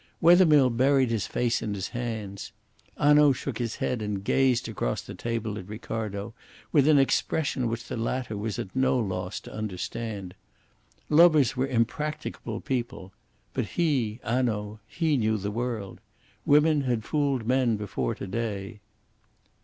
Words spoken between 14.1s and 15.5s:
Hanaud he knew